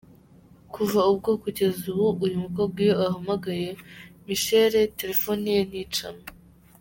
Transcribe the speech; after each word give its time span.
Kuva 0.73 0.99
ubwo 1.11 1.31
kugeza 1.43 1.81
ubu 1.91 2.05
uyu 2.25 2.37
mukobwa 2.45 2.77
iyo 2.85 2.93
ahamagaye 3.07 3.67
Michel 4.25 4.71
telefoni 4.99 5.47
ye 5.55 5.61
nticamo. 5.69 6.25